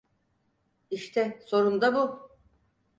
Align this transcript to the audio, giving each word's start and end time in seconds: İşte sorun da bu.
İşte 0.89 1.39
sorun 1.45 1.81
da 1.81 1.95
bu. 1.95 2.31